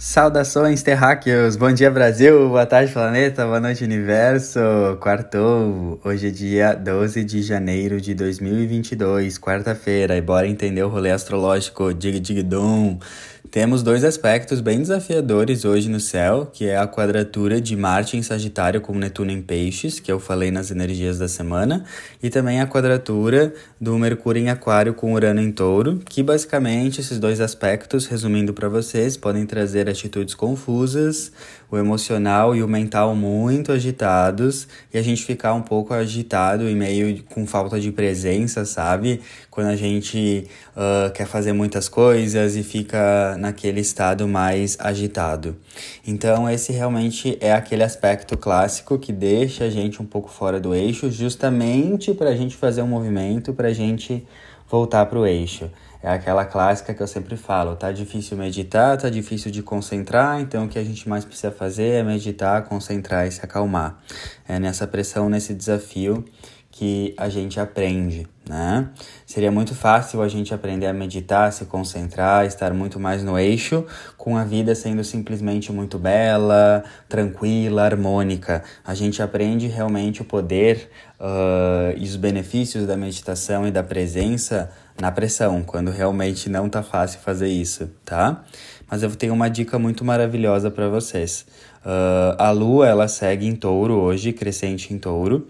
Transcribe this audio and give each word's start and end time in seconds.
Saudações, 0.00 0.80
terráqueos! 0.80 1.56
Bom 1.56 1.72
dia, 1.72 1.90
Brasil! 1.90 2.48
Boa 2.50 2.64
tarde, 2.64 2.92
planeta! 2.92 3.44
Boa 3.44 3.58
noite, 3.58 3.82
universo! 3.82 4.60
Quartou! 5.00 6.00
Hoje 6.04 6.28
é 6.28 6.30
dia 6.30 6.72
12 6.72 7.24
de 7.24 7.42
janeiro 7.42 8.00
de 8.00 8.14
2022, 8.14 9.40
quarta-feira, 9.40 10.16
e 10.16 10.20
bora 10.20 10.46
entender 10.46 10.84
o 10.84 10.88
rolê 10.88 11.10
astrológico 11.10 11.92
Dig 11.92 12.20
Dig 12.20 12.44
Dum! 12.44 13.00
Temos 13.50 13.82
dois 13.82 14.04
aspectos 14.04 14.60
bem 14.60 14.78
desafiadores 14.78 15.64
hoje 15.64 15.88
no 15.88 15.98
céu, 15.98 16.50
que 16.52 16.66
é 16.66 16.76
a 16.76 16.86
quadratura 16.86 17.58
de 17.62 17.74
Marte 17.74 18.14
em 18.14 18.22
Sagitário 18.22 18.78
com 18.78 18.92
Netuno 18.92 19.30
em 19.30 19.40
Peixes, 19.40 19.98
que 19.98 20.12
eu 20.12 20.20
falei 20.20 20.50
nas 20.50 20.70
energias 20.70 21.18
da 21.18 21.28
semana, 21.28 21.82
e 22.22 22.28
também 22.28 22.60
a 22.60 22.66
quadratura 22.66 23.54
do 23.80 23.98
Mercúrio 23.98 24.42
em 24.42 24.50
Aquário 24.50 24.92
com 24.92 25.14
Urano 25.14 25.40
em 25.40 25.50
Touro, 25.50 25.98
que 26.04 26.22
basicamente 26.22 27.00
esses 27.00 27.18
dois 27.18 27.40
aspectos, 27.40 28.04
resumindo 28.04 28.52
para 28.52 28.68
vocês, 28.68 29.16
podem 29.16 29.46
trazer 29.46 29.88
atitudes 29.88 30.34
confusas, 30.34 31.32
o 31.70 31.76
emocional 31.76 32.54
e 32.54 32.62
o 32.62 32.68
mental 32.68 33.14
muito 33.14 33.72
agitados 33.72 34.68
e 34.92 34.98
a 34.98 35.02
gente 35.02 35.24
ficar 35.24 35.54
um 35.54 35.62
pouco 35.62 35.92
agitado 35.92 36.68
e 36.68 36.74
meio 36.74 37.22
com 37.24 37.46
falta 37.46 37.78
de 37.78 37.92
presença, 37.92 38.64
sabe? 38.64 39.20
Quando 39.50 39.68
a 39.68 39.76
gente 39.76 40.46
uh, 40.76 41.10
quer 41.12 41.26
fazer 41.26 41.52
muitas 41.52 41.88
coisas 41.88 42.56
e 42.56 42.62
fica 42.62 43.36
naquele 43.38 43.80
estado 43.80 44.26
mais 44.28 44.76
agitado. 44.80 45.56
Então, 46.06 46.50
esse 46.50 46.72
realmente 46.72 47.38
é 47.40 47.52
aquele 47.52 47.82
aspecto 47.82 48.36
clássico 48.36 48.98
que 48.98 49.12
deixa 49.12 49.64
a 49.64 49.70
gente 49.70 50.02
um 50.02 50.06
pouco 50.06 50.28
fora 50.28 50.60
do 50.60 50.74
eixo, 50.74 51.10
justamente 51.10 52.12
para 52.12 52.30
a 52.30 52.36
gente 52.36 52.56
fazer 52.56 52.82
um 52.82 52.88
movimento, 52.88 53.54
para 53.54 53.68
a 53.68 53.72
gente 53.72 54.26
voltar 54.68 55.06
para 55.06 55.18
o 55.18 55.26
eixo. 55.26 55.70
É 56.00 56.08
aquela 56.08 56.44
clássica 56.44 56.94
que 56.94 57.02
eu 57.02 57.08
sempre 57.08 57.36
falo, 57.36 57.74
tá 57.74 57.90
difícil 57.90 58.36
meditar, 58.36 58.96
tá 58.96 59.10
difícil 59.10 59.50
de 59.50 59.62
concentrar, 59.62 60.40
então 60.40 60.66
o 60.66 60.68
que 60.68 60.78
a 60.78 60.84
gente 60.84 61.08
mais 61.08 61.24
precisa 61.24 61.50
fazer 61.50 61.88
é 61.88 62.02
meditar, 62.04 62.62
concentrar 62.64 63.26
e 63.26 63.32
se 63.32 63.40
acalmar. 63.44 63.98
É 64.46 64.60
nessa 64.60 64.86
pressão, 64.86 65.28
nesse 65.28 65.52
desafio 65.52 66.24
que 66.70 67.14
a 67.16 67.28
gente 67.28 67.58
aprende, 67.58 68.26
né? 68.48 68.88
Seria 69.26 69.50
muito 69.50 69.74
fácil 69.74 70.22
a 70.22 70.28
gente 70.28 70.54
aprender 70.54 70.86
a 70.86 70.92
meditar, 70.92 71.52
se 71.52 71.64
concentrar, 71.64 72.46
estar 72.46 72.72
muito 72.72 73.00
mais 73.00 73.24
no 73.24 73.38
eixo, 73.38 73.84
com 74.16 74.36
a 74.36 74.44
vida 74.44 74.74
sendo 74.74 75.02
simplesmente 75.02 75.72
muito 75.72 75.98
bela, 75.98 76.84
tranquila, 77.08 77.82
harmônica. 77.84 78.62
A 78.84 78.94
gente 78.94 79.20
aprende 79.22 79.66
realmente 79.66 80.22
o 80.22 80.24
poder 80.24 80.88
uh, 81.18 81.96
e 81.96 82.04
os 82.04 82.16
benefícios 82.16 82.86
da 82.86 82.96
meditação 82.96 83.66
e 83.66 83.70
da 83.70 83.82
presença 83.82 84.70
na 85.00 85.10
pressão, 85.10 85.62
quando 85.62 85.90
realmente 85.90 86.48
não 86.48 86.68
tá 86.68 86.82
fácil 86.82 87.20
fazer 87.20 87.48
isso, 87.48 87.90
tá? 88.04 88.44
Mas 88.90 89.02
eu 89.02 89.14
tenho 89.14 89.34
uma 89.34 89.48
dica 89.48 89.78
muito 89.78 90.04
maravilhosa 90.04 90.70
para 90.70 90.88
vocês. 90.88 91.46
Uh, 91.84 92.34
a 92.38 92.50
lua 92.50 92.88
ela 92.88 93.06
segue 93.06 93.46
em 93.46 93.54
touro 93.54 93.94
hoje, 93.94 94.32
crescente 94.32 94.92
em 94.92 94.98
touro, 94.98 95.46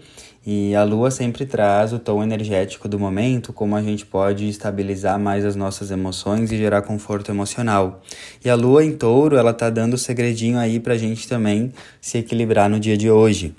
e 0.51 0.75
a 0.75 0.83
lua 0.83 1.11
sempre 1.11 1.45
traz 1.45 1.93
o 1.93 1.99
tom 1.99 2.23
energético 2.23 2.87
do 2.87 2.97
momento, 2.97 3.53
como 3.53 3.75
a 3.75 3.83
gente 3.83 4.03
pode 4.03 4.49
estabilizar 4.49 5.19
mais 5.19 5.45
as 5.45 5.55
nossas 5.55 5.91
emoções 5.91 6.51
e 6.51 6.57
gerar 6.57 6.81
conforto 6.81 7.29
emocional. 7.29 8.01
E 8.43 8.49
a 8.49 8.55
lua 8.55 8.83
em 8.83 8.91
touro, 8.91 9.37
ela 9.37 9.53
tá 9.53 9.69
dando 9.69 9.93
o 9.93 9.97
segredinho 9.97 10.57
aí 10.57 10.79
pra 10.79 10.97
gente 10.97 11.27
também 11.27 11.71
se 12.01 12.17
equilibrar 12.17 12.67
no 12.67 12.79
dia 12.79 12.97
de 12.97 13.11
hoje. 13.11 13.53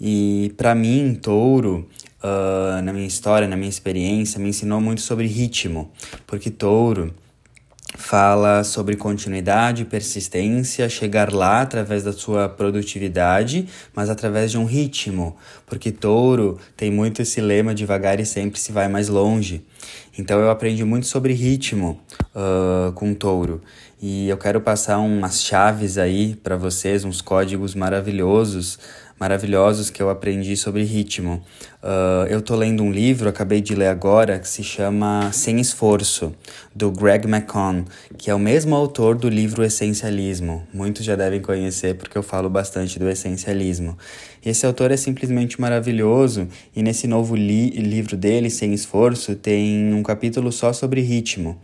E 0.00 0.52
para 0.56 0.74
mim, 0.74 1.14
touro, 1.14 1.88
uh, 2.24 2.82
na 2.82 2.92
minha 2.92 3.06
história, 3.06 3.46
na 3.46 3.56
minha 3.56 3.70
experiência, 3.70 4.40
me 4.40 4.48
ensinou 4.48 4.80
muito 4.80 5.00
sobre 5.00 5.28
ritmo, 5.28 5.92
porque 6.26 6.50
touro 6.50 7.14
fala 8.12 8.62
sobre 8.62 8.94
continuidade, 8.94 9.86
persistência, 9.86 10.86
chegar 10.86 11.32
lá 11.32 11.62
através 11.62 12.02
da 12.02 12.12
sua 12.12 12.46
produtividade, 12.46 13.66
mas 13.94 14.10
através 14.10 14.50
de 14.50 14.58
um 14.58 14.66
ritmo, 14.66 15.34
porque 15.64 15.90
touro 15.90 16.58
tem 16.76 16.90
muito 16.90 17.22
esse 17.22 17.40
lema 17.40 17.74
devagar 17.74 18.20
e 18.20 18.26
sempre 18.26 18.60
se 18.60 18.70
vai 18.70 18.86
mais 18.86 19.08
longe. 19.08 19.64
Então 20.18 20.38
eu 20.40 20.50
aprendi 20.50 20.84
muito 20.84 21.06
sobre 21.06 21.32
ritmo 21.32 21.98
uh, 22.36 22.92
com 22.92 23.14
touro 23.14 23.62
e 23.98 24.28
eu 24.28 24.36
quero 24.36 24.60
passar 24.60 24.98
umas 24.98 25.42
chaves 25.42 25.96
aí 25.96 26.36
para 26.36 26.54
vocês, 26.54 27.06
uns 27.06 27.22
códigos 27.22 27.74
maravilhosos 27.74 28.78
maravilhosos 29.22 29.88
que 29.88 30.02
eu 30.02 30.10
aprendi 30.10 30.56
sobre 30.56 30.82
ritmo. 30.82 31.40
Uh, 31.80 32.26
eu 32.28 32.42
tô 32.42 32.56
lendo 32.56 32.82
um 32.82 32.90
livro, 32.90 33.28
acabei 33.28 33.60
de 33.60 33.72
ler 33.72 33.86
agora, 33.86 34.36
que 34.40 34.48
se 34.48 34.64
chama 34.64 35.30
Sem 35.32 35.60
Esforço, 35.60 36.34
do 36.74 36.90
Greg 36.90 37.28
McCon, 37.28 37.84
que 38.18 38.32
é 38.32 38.34
o 38.34 38.38
mesmo 38.38 38.74
autor 38.74 39.14
do 39.14 39.28
livro 39.28 39.62
Essencialismo. 39.62 40.66
Muitos 40.74 41.04
já 41.04 41.14
devem 41.14 41.40
conhecer 41.40 41.94
porque 41.94 42.18
eu 42.18 42.22
falo 42.24 42.50
bastante 42.50 42.98
do 42.98 43.08
essencialismo. 43.08 43.96
Esse 44.44 44.66
autor 44.66 44.90
é 44.90 44.96
simplesmente 44.96 45.60
maravilhoso 45.60 46.48
e 46.74 46.82
nesse 46.82 47.06
novo 47.06 47.36
li 47.36 47.70
livro 47.70 48.16
dele, 48.16 48.50
Sem 48.50 48.74
Esforço, 48.74 49.36
tem 49.36 49.94
um 49.94 50.02
capítulo 50.02 50.50
só 50.50 50.72
sobre 50.72 51.00
ritmo. 51.00 51.56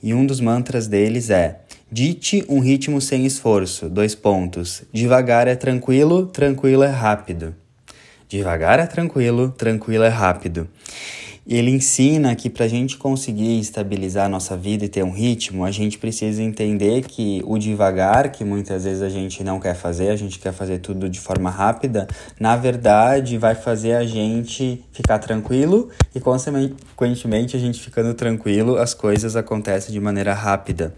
E 0.00 0.14
um 0.14 0.24
dos 0.24 0.40
mantras 0.40 0.86
deles 0.86 1.28
é 1.28 1.58
Dite 1.92 2.44
um 2.48 2.60
ritmo 2.60 3.00
sem 3.00 3.26
esforço. 3.26 3.88
Dois 3.88 4.14
pontos. 4.14 4.84
Devagar 4.92 5.48
é 5.48 5.56
tranquilo, 5.56 6.26
tranquilo 6.26 6.84
é 6.84 6.88
rápido. 6.88 7.52
Devagar 8.28 8.78
é 8.78 8.86
tranquilo, 8.86 9.50
tranquilo 9.50 10.04
é 10.04 10.08
rápido. 10.08 10.68
Ele 11.44 11.68
ensina 11.72 12.36
que 12.36 12.48
para 12.48 12.66
a 12.66 12.68
gente 12.68 12.96
conseguir 12.96 13.58
estabilizar 13.58 14.26
a 14.26 14.28
nossa 14.28 14.56
vida 14.56 14.84
e 14.84 14.88
ter 14.88 15.02
um 15.02 15.10
ritmo, 15.10 15.64
a 15.64 15.70
gente 15.72 15.98
precisa 15.98 16.40
entender 16.40 17.02
que 17.02 17.42
o 17.44 17.58
devagar, 17.58 18.30
que 18.30 18.44
muitas 18.44 18.84
vezes 18.84 19.02
a 19.02 19.08
gente 19.08 19.42
não 19.42 19.58
quer 19.58 19.74
fazer, 19.74 20.10
a 20.10 20.16
gente 20.16 20.38
quer 20.38 20.52
fazer 20.52 20.78
tudo 20.78 21.08
de 21.08 21.18
forma 21.18 21.50
rápida, 21.50 22.06
na 22.38 22.54
verdade 22.54 23.36
vai 23.36 23.56
fazer 23.56 23.94
a 23.94 24.06
gente 24.06 24.84
ficar 24.92 25.18
tranquilo 25.18 25.88
e, 26.14 26.20
consequentemente, 26.20 27.56
a 27.56 27.58
gente 27.58 27.80
ficando 27.80 28.14
tranquilo, 28.14 28.76
as 28.76 28.94
coisas 28.94 29.34
acontecem 29.34 29.92
de 29.92 29.98
maneira 29.98 30.34
rápida. 30.34 30.94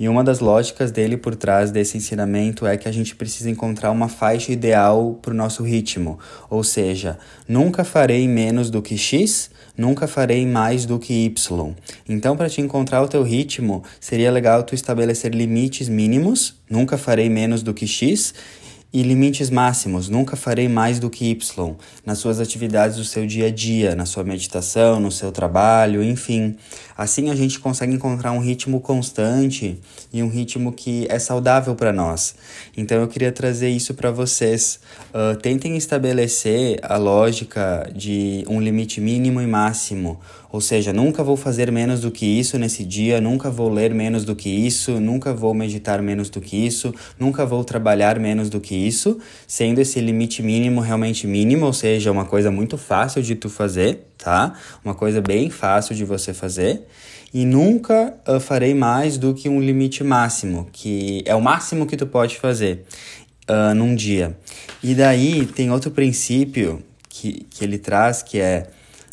E 0.00 0.08
uma 0.08 0.24
das 0.24 0.40
lógicas 0.40 0.90
dele 0.90 1.18
por 1.18 1.36
trás 1.36 1.70
desse 1.70 1.98
ensinamento 1.98 2.66
é 2.66 2.74
que 2.78 2.88
a 2.88 2.92
gente 2.92 3.14
precisa 3.14 3.50
encontrar 3.50 3.90
uma 3.90 4.08
faixa 4.08 4.50
ideal 4.50 5.18
para 5.20 5.30
o 5.30 5.36
nosso 5.36 5.62
ritmo. 5.62 6.18
Ou 6.48 6.64
seja, 6.64 7.18
nunca 7.46 7.84
farei 7.84 8.26
menos 8.26 8.70
do 8.70 8.80
que 8.80 8.96
X, 8.96 9.50
nunca 9.76 10.08
farei 10.08 10.46
mais 10.46 10.86
do 10.86 10.98
que 10.98 11.26
Y. 11.26 11.74
Então, 12.08 12.34
para 12.34 12.48
te 12.48 12.62
encontrar 12.62 13.02
o 13.02 13.08
teu 13.08 13.22
ritmo, 13.22 13.84
seria 14.00 14.32
legal 14.32 14.62
tu 14.62 14.74
estabelecer 14.74 15.34
limites 15.34 15.86
mínimos, 15.86 16.54
nunca 16.70 16.96
farei 16.96 17.28
menos 17.28 17.62
do 17.62 17.74
que 17.74 17.86
X, 17.86 18.32
e 18.92 19.02
limites 19.02 19.50
máximos, 19.50 20.08
nunca 20.08 20.34
farei 20.34 20.68
mais 20.68 20.98
do 20.98 21.08
que 21.08 21.30
Y, 21.30 21.76
nas 22.04 22.18
suas 22.18 22.40
atividades 22.40 22.96
do 22.96 23.04
seu 23.04 23.24
dia 23.24 23.46
a 23.46 23.50
dia, 23.50 23.94
na 23.94 24.04
sua 24.04 24.24
meditação, 24.24 24.98
no 24.98 25.12
seu 25.12 25.30
trabalho, 25.30 26.02
enfim. 26.02 26.56
Assim 26.98 27.30
a 27.30 27.34
gente 27.36 27.60
consegue 27.60 27.92
encontrar 27.92 28.32
um 28.32 28.40
ritmo 28.40 28.80
constante 28.80 29.78
e 30.12 30.22
um 30.22 30.28
ritmo 30.28 30.72
que 30.72 31.06
é 31.08 31.18
saudável 31.18 31.74
para 31.76 31.92
nós. 31.92 32.34
Então 32.76 33.00
eu 33.00 33.06
queria 33.06 33.30
trazer 33.30 33.68
isso 33.68 33.94
para 33.94 34.10
vocês. 34.10 34.80
Uh, 35.14 35.36
tentem 35.36 35.76
estabelecer 35.76 36.80
a 36.82 36.96
lógica 36.96 37.88
de 37.94 38.44
um 38.48 38.60
limite 38.60 39.00
mínimo 39.00 39.40
e 39.40 39.46
máximo 39.46 40.18
ou 40.52 40.60
seja, 40.60 40.92
nunca 40.92 41.22
vou 41.22 41.36
fazer 41.36 41.70
menos 41.70 42.00
do 42.00 42.10
que 42.10 42.26
isso 42.26 42.58
nesse 42.58 42.84
dia, 42.84 43.20
nunca 43.20 43.50
vou 43.50 43.68
ler 43.68 43.94
menos 43.94 44.24
do 44.24 44.34
que 44.34 44.48
isso, 44.48 44.98
nunca 44.98 45.32
vou 45.32 45.54
meditar 45.54 46.02
menos 46.02 46.28
do 46.28 46.40
que 46.40 46.56
isso, 46.56 46.92
nunca 47.18 47.46
vou 47.46 47.62
trabalhar 47.62 48.18
menos 48.18 48.50
do 48.50 48.60
que 48.60 48.74
isso, 48.86 49.18
sendo 49.46 49.80
esse 49.80 50.00
limite 50.00 50.42
mínimo 50.42 50.80
realmente 50.80 51.26
mínimo, 51.26 51.66
ou 51.66 51.72
seja, 51.72 52.10
uma 52.10 52.24
coisa 52.24 52.50
muito 52.50 52.76
fácil 52.76 53.22
de 53.22 53.34
tu 53.34 53.48
fazer, 53.48 54.06
tá? 54.18 54.54
Uma 54.84 54.94
coisa 54.94 55.20
bem 55.20 55.50
fácil 55.50 55.94
de 55.94 56.04
você 56.04 56.32
fazer. 56.32 56.86
E 57.32 57.44
nunca 57.44 58.14
uh, 58.26 58.40
farei 58.40 58.74
mais 58.74 59.16
do 59.16 59.32
que 59.32 59.48
um 59.48 59.60
limite 59.60 60.02
máximo, 60.02 60.68
que 60.72 61.22
é 61.24 61.34
o 61.34 61.40
máximo 61.40 61.86
que 61.86 61.96
tu 61.96 62.06
pode 62.06 62.36
fazer 62.38 62.84
uh, 63.48 63.74
num 63.74 63.94
dia. 63.94 64.36
E 64.82 64.94
daí 64.94 65.46
tem 65.46 65.70
outro 65.70 65.90
princípio 65.90 66.82
que, 67.08 67.46
que 67.50 67.64
ele 67.64 67.78
traz 67.78 68.22
que 68.22 68.40
é 68.40 68.68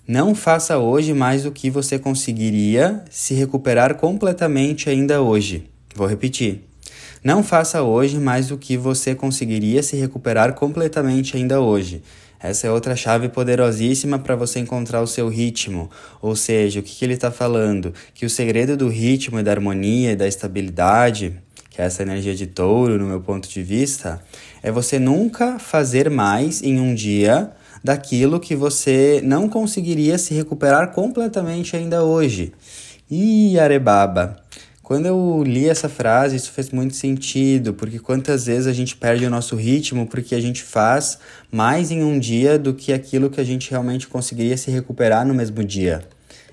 não 0.08 0.34
faça 0.34 0.78
hoje 0.78 1.14
mais 1.14 1.44
do 1.44 1.52
que 1.52 1.70
você 1.70 2.00
conseguiria 2.00 3.04
se 3.10 3.34
recuperar 3.34 3.96
completamente 3.96 4.90
ainda 4.90 5.22
hoje. 5.22 5.70
Vou 5.94 6.08
repetir. 6.08 6.67
Não 7.28 7.44
faça 7.44 7.82
hoje 7.82 8.18
mais 8.18 8.48
do 8.48 8.58
que 8.58 8.78
você 8.78 9.14
conseguiria 9.14 9.84
se 9.84 9.98
recuperar 9.98 10.54
completamente 10.54 11.36
ainda 11.36 11.60
hoje. 11.60 12.02
Essa 12.40 12.68
é 12.68 12.72
outra 12.72 12.96
chave 12.96 13.28
poderosíssima 13.28 14.18
para 14.18 14.34
você 14.34 14.60
encontrar 14.60 15.02
o 15.02 15.08
seu 15.08 15.28
ritmo. 15.28 15.92
Ou 16.22 16.38
seja, 16.38 16.80
o 16.80 16.84
que, 16.84 16.96
que 16.96 17.04
ele 17.04 17.16
está 17.16 17.30
falando? 17.30 17.94
Que 18.14 18.26
o 18.26 18.30
segredo 18.30 18.78
do 18.78 18.88
ritmo 18.88 19.42
e 19.42 19.44
da 19.44 19.52
harmonia 19.52 20.14
e 20.14 20.16
da 20.16 20.26
estabilidade, 20.26 21.38
que 21.70 21.82
é 21.82 21.84
essa 21.84 22.02
energia 22.02 22.34
de 22.34 22.48
touro, 22.48 22.98
no 22.98 23.08
meu 23.08 23.20
ponto 23.20 23.50
de 23.50 23.62
vista, 23.62 24.22
é 24.64 24.72
você 24.72 24.98
nunca 24.98 25.60
fazer 25.60 26.10
mais 26.10 26.64
em 26.64 26.80
um 26.80 26.96
dia 26.96 27.52
daquilo 27.84 28.40
que 28.40 28.56
você 28.56 29.20
não 29.22 29.50
conseguiria 29.50 30.18
se 30.18 30.34
recuperar 30.34 30.94
completamente 30.94 31.76
ainda 31.76 32.06
hoje. 32.06 32.54
E 33.12 33.60
arebaba. 33.60 34.47
Quando 34.88 35.06
eu 35.06 35.44
li 35.46 35.68
essa 35.68 35.90
frase, 35.90 36.38
isso 36.38 36.50
fez 36.50 36.70
muito 36.70 36.96
sentido, 36.96 37.74
porque 37.74 38.00
quantas 38.00 38.46
vezes 38.46 38.68
a 38.68 38.72
gente 38.72 38.96
perde 38.96 39.26
o 39.26 39.30
nosso 39.30 39.54
ritmo 39.58 40.08
porque 40.08 40.34
a 40.34 40.40
gente 40.40 40.64
faz 40.64 41.20
mais 41.52 41.92
em 41.92 42.02
um 42.02 42.18
dia 42.18 42.58
do 42.58 42.74
que 42.74 42.94
aquilo 42.94 43.30
que 43.30 43.42
a 43.42 43.44
gente 43.44 43.70
realmente 43.70 44.08
conseguiria 44.08 44.56
se 44.56 44.72
recuperar 44.72 45.28
no 45.28 45.34
mesmo 45.34 45.62
dia. 45.62 46.08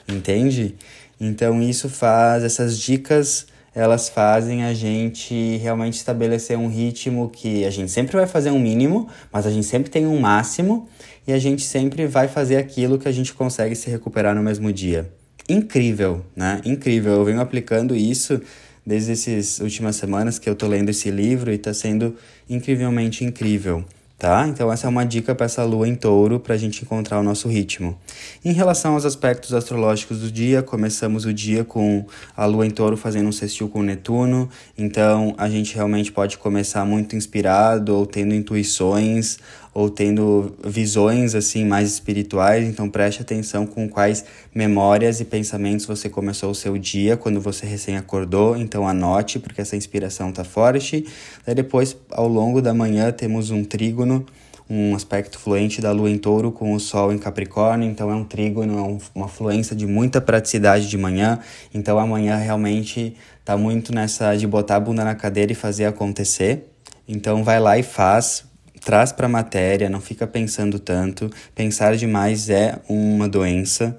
Entende? 0.08 0.74
Então 1.20 1.62
isso 1.62 1.88
faz 1.88 2.42
essas 2.42 2.76
dicas 2.76 3.46
elas 3.72 4.08
fazem 4.08 4.64
a 4.64 4.74
gente 4.74 5.56
realmente 5.58 5.94
estabelecer 5.94 6.58
um 6.58 6.66
ritmo 6.66 7.30
que 7.30 7.64
a 7.64 7.70
gente 7.70 7.92
sempre 7.92 8.16
vai 8.16 8.26
fazer 8.26 8.50
um 8.50 8.58
mínimo, 8.58 9.08
mas 9.32 9.46
a 9.46 9.50
gente 9.50 9.66
sempre 9.66 9.90
tem 9.90 10.08
um 10.08 10.18
máximo 10.18 10.88
e 11.24 11.32
a 11.32 11.38
gente 11.38 11.62
sempre 11.62 12.04
vai 12.08 12.26
fazer 12.26 12.56
aquilo 12.56 12.98
que 12.98 13.06
a 13.06 13.12
gente 13.12 13.32
consegue 13.32 13.76
se 13.76 13.88
recuperar 13.88 14.34
no 14.34 14.42
mesmo 14.42 14.72
dia. 14.72 15.08
Incrível, 15.48 16.24
né? 16.34 16.60
Incrível. 16.64 17.12
Eu 17.12 17.24
venho 17.24 17.40
aplicando 17.40 17.94
isso 17.94 18.40
desde 18.86 19.12
essas 19.12 19.60
últimas 19.60 19.96
semanas 19.96 20.38
que 20.38 20.48
eu 20.48 20.54
tô 20.54 20.66
lendo 20.66 20.90
esse 20.90 21.10
livro 21.10 21.50
e 21.50 21.56
está 21.56 21.72
sendo 21.72 22.16
incrivelmente 22.48 23.24
incrível 23.24 23.84
tá? 24.24 24.46
Então 24.48 24.72
essa 24.72 24.86
é 24.86 24.90
uma 24.90 25.04
dica 25.04 25.34
para 25.34 25.44
essa 25.44 25.64
lua 25.64 25.86
em 25.86 25.94
touro 25.94 26.40
para 26.40 26.54
a 26.54 26.56
gente 26.56 26.82
encontrar 26.82 27.20
o 27.20 27.22
nosso 27.22 27.46
ritmo. 27.46 27.98
Em 28.42 28.52
relação 28.52 28.94
aos 28.94 29.04
aspectos 29.04 29.52
astrológicos 29.52 30.20
do 30.20 30.30
dia, 30.30 30.62
começamos 30.62 31.26
o 31.26 31.32
dia 31.34 31.62
com 31.62 32.06
a 32.34 32.46
lua 32.46 32.66
em 32.66 32.70
touro 32.70 32.96
fazendo 32.96 33.28
um 33.28 33.32
sextil 33.32 33.68
com 33.68 33.82
Netuno, 33.82 34.48
então 34.78 35.34
a 35.36 35.48
gente 35.50 35.74
realmente 35.74 36.10
pode 36.10 36.38
começar 36.38 36.86
muito 36.86 37.14
inspirado 37.14 37.94
ou 37.94 38.06
tendo 38.06 38.34
intuições 38.34 39.38
ou 39.74 39.90
tendo 39.90 40.54
visões 40.64 41.34
assim 41.34 41.64
mais 41.64 41.92
espirituais, 41.92 42.66
então 42.66 42.88
preste 42.88 43.20
atenção 43.20 43.66
com 43.66 43.88
quais 43.88 44.24
memórias 44.54 45.20
e 45.20 45.24
pensamentos 45.24 45.84
você 45.84 46.08
começou 46.08 46.50
o 46.50 46.54
seu 46.54 46.78
dia 46.78 47.16
quando 47.16 47.40
você 47.40 47.66
recém 47.66 47.96
acordou, 47.96 48.56
então 48.56 48.86
anote 48.86 49.40
porque 49.40 49.60
essa 49.60 49.76
inspiração 49.76 50.30
tá 50.30 50.44
forte. 50.44 51.04
Daí 51.44 51.54
depois 51.54 51.96
ao 52.10 52.28
longo 52.28 52.62
da 52.62 52.72
manhã 52.72 53.10
temos 53.10 53.50
um 53.50 53.64
trígono 53.64 54.24
um 54.68 54.94
aspecto 54.94 55.38
fluente 55.38 55.80
da 55.80 55.92
lua 55.92 56.10
em 56.10 56.16
touro 56.16 56.50
com 56.50 56.72
o 56.72 56.80
sol 56.80 57.12
em 57.12 57.18
capricórnio, 57.18 57.88
então 57.88 58.10
é 58.10 58.14
um 58.14 58.24
trígono, 58.24 58.78
é 58.78 58.98
uma 59.14 59.28
fluência 59.28 59.76
de 59.76 59.86
muita 59.86 60.20
praticidade 60.20 60.88
de 60.88 60.96
manhã, 60.96 61.38
então 61.72 61.98
amanhã 61.98 62.36
realmente 62.36 63.14
tá 63.44 63.56
muito 63.56 63.94
nessa 63.94 64.34
de 64.34 64.46
botar 64.46 64.76
a 64.76 64.80
bunda 64.80 65.04
na 65.04 65.14
cadeira 65.14 65.52
e 65.52 65.54
fazer 65.54 65.84
acontecer. 65.84 66.70
Então 67.06 67.44
vai 67.44 67.60
lá 67.60 67.76
e 67.76 67.82
faz, 67.82 68.44
traz 68.84 69.10
para 69.10 69.26
a 69.26 69.28
matéria, 69.28 69.88
não 69.88 70.00
fica 70.00 70.26
pensando 70.26 70.78
tanto. 70.78 71.30
Pensar 71.54 71.96
demais 71.96 72.50
é 72.50 72.78
uma 72.88 73.28
doença. 73.28 73.96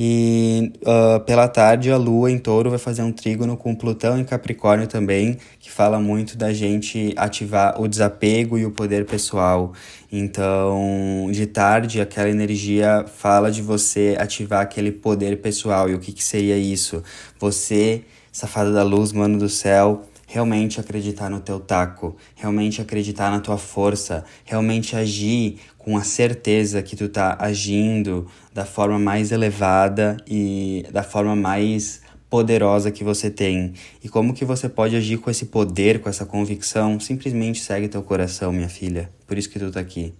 E 0.00 0.72
uh, 0.82 1.18
pela 1.24 1.48
tarde 1.48 1.90
a 1.90 1.96
Lua 1.96 2.30
em 2.30 2.38
Touro 2.38 2.70
vai 2.70 2.78
fazer 2.78 3.02
um 3.02 3.10
trígono 3.10 3.56
com 3.56 3.74
Plutão 3.74 4.16
em 4.16 4.22
Capricórnio 4.22 4.86
também, 4.86 5.36
que 5.58 5.72
fala 5.72 5.98
muito 5.98 6.38
da 6.38 6.52
gente 6.52 7.12
ativar 7.16 7.80
o 7.80 7.88
desapego 7.88 8.56
e 8.56 8.64
o 8.64 8.70
poder 8.70 9.04
pessoal. 9.06 9.72
Então, 10.10 11.28
de 11.32 11.46
tarde, 11.46 12.00
aquela 12.00 12.30
energia 12.30 13.04
fala 13.08 13.50
de 13.50 13.60
você 13.60 14.16
ativar 14.20 14.60
aquele 14.60 14.92
poder 14.92 15.40
pessoal. 15.40 15.90
E 15.90 15.94
o 15.94 15.98
que, 15.98 16.12
que 16.12 16.22
seria 16.22 16.56
isso? 16.56 17.02
Você, 17.40 18.04
safada 18.30 18.72
da 18.72 18.84
luz, 18.84 19.12
mano 19.12 19.36
do 19.36 19.48
céu, 19.48 20.04
realmente 20.28 20.78
acreditar 20.78 21.30
no 21.30 21.40
teu 21.40 21.58
taco, 21.58 22.14
realmente 22.36 22.82
acreditar 22.82 23.30
na 23.30 23.40
tua 23.40 23.56
força, 23.56 24.24
realmente 24.44 24.94
agir 24.94 25.56
com 25.78 25.96
a 25.96 26.02
certeza 26.04 26.82
que 26.82 26.94
tu 26.94 27.08
tá 27.08 27.34
agindo 27.40 28.26
da 28.52 28.66
forma 28.66 28.98
mais 28.98 29.32
elevada 29.32 30.18
e 30.26 30.86
da 30.92 31.02
forma 31.02 31.34
mais 31.34 32.02
poderosa 32.28 32.90
que 32.90 33.02
você 33.02 33.30
tem. 33.30 33.72
E 34.04 34.08
como 34.08 34.34
que 34.34 34.44
você 34.44 34.68
pode 34.68 34.94
agir 34.94 35.16
com 35.16 35.30
esse 35.30 35.46
poder, 35.46 36.00
com 36.00 36.10
essa 36.10 36.26
convicção? 36.26 37.00
Simplesmente 37.00 37.62
segue 37.62 37.88
teu 37.88 38.02
coração, 38.02 38.52
minha 38.52 38.68
filha. 38.68 39.10
Por 39.26 39.38
isso 39.38 39.48
que 39.48 39.58
tu 39.58 39.70
tá 39.70 39.80
aqui. 39.80 40.12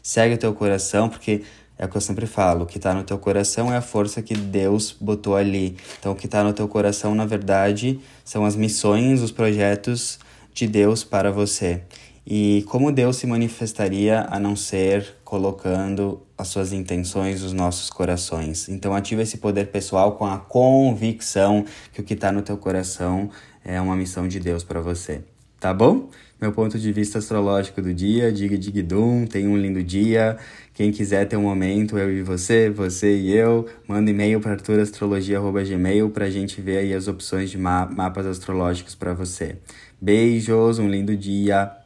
Segue 0.00 0.36
teu 0.36 0.54
coração, 0.54 1.08
porque 1.08 1.42
é 1.78 1.84
o 1.84 1.88
que 1.88 1.96
eu 1.96 2.00
sempre 2.00 2.26
falo, 2.26 2.64
o 2.64 2.66
que 2.66 2.78
está 2.78 2.94
no 2.94 3.04
teu 3.04 3.18
coração 3.18 3.72
é 3.72 3.76
a 3.76 3.82
força 3.82 4.22
que 4.22 4.34
Deus 4.34 4.96
botou 4.98 5.36
ali. 5.36 5.76
Então, 5.98 6.12
o 6.12 6.14
que 6.14 6.26
está 6.26 6.42
no 6.42 6.52
teu 6.52 6.66
coração, 6.66 7.14
na 7.14 7.26
verdade, 7.26 8.00
são 8.24 8.44
as 8.44 8.56
missões, 8.56 9.20
os 9.20 9.30
projetos 9.30 10.18
de 10.54 10.66
Deus 10.66 11.04
para 11.04 11.30
você. 11.30 11.82
E 12.26 12.64
como 12.68 12.90
Deus 12.90 13.16
se 13.16 13.26
manifestaria 13.26 14.26
a 14.30 14.40
não 14.40 14.56
ser 14.56 15.16
colocando 15.22 16.22
as 16.36 16.48
suas 16.48 16.72
intenções 16.72 17.42
nos 17.42 17.52
nossos 17.52 17.90
corações. 17.90 18.68
Então, 18.68 18.94
ativa 18.94 19.22
esse 19.22 19.36
poder 19.36 19.66
pessoal 19.66 20.12
com 20.12 20.24
a 20.24 20.38
convicção 20.38 21.64
que 21.92 22.00
o 22.00 22.04
que 22.04 22.14
está 22.14 22.32
no 22.32 22.42
teu 22.42 22.56
coração 22.56 23.30
é 23.64 23.80
uma 23.80 23.94
missão 23.94 24.26
de 24.26 24.40
Deus 24.40 24.64
para 24.64 24.80
você. 24.80 25.22
Tá 25.58 25.72
bom? 25.72 26.10
Meu 26.40 26.52
ponto 26.52 26.78
de 26.78 26.92
vista 26.92 27.18
astrológico 27.18 27.80
do 27.80 27.94
dia, 27.94 28.30
diga 28.30 28.58
digidum, 28.58 29.24
tenha 29.26 29.48
um 29.48 29.56
lindo 29.56 29.82
dia. 29.82 30.36
Quem 30.74 30.92
quiser 30.92 31.26
ter 31.26 31.36
um 31.38 31.42
momento, 31.42 31.96
eu 31.96 32.12
e 32.12 32.22
você, 32.22 32.68
você 32.68 33.16
e 33.16 33.34
eu, 33.34 33.66
manda 33.88 34.10
e-mail 34.10 34.38
para 34.38 34.52
arturastrologia.gmail 34.52 36.10
para 36.10 36.26
a 36.26 36.30
gente 36.30 36.60
ver 36.60 36.78
aí 36.78 36.92
as 36.92 37.08
opções 37.08 37.50
de 37.50 37.56
ma 37.56 37.86
mapas 37.86 38.26
astrológicos 38.26 38.94
para 38.94 39.14
você. 39.14 39.56
Beijos, 39.98 40.78
um 40.78 40.90
lindo 40.90 41.16
dia. 41.16 41.85